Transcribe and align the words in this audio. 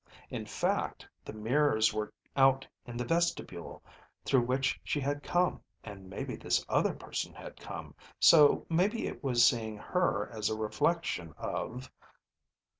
In 0.31 0.47
fact 0.47 1.07
the 1.23 1.31
mirrors 1.31 1.93
were 1.93 2.11
out 2.35 2.65
in 2.87 2.97
the 2.97 3.05
vestibule 3.05 3.83
through 4.25 4.41
which 4.41 4.81
she 4.83 4.99
had 4.99 5.21
come 5.21 5.61
and 5.83 6.09
maybe 6.09 6.35
this 6.35 6.65
other 6.67 6.95
person 6.95 7.35
had 7.35 7.59
come, 7.59 7.93
so 8.19 8.65
maybe 8.67 9.05
it 9.05 9.23
was 9.23 9.45
seeing 9.45 9.77
her 9.77 10.27
as 10.31 10.49
a 10.49 10.57
reflection 10.57 11.35
of 11.37 11.91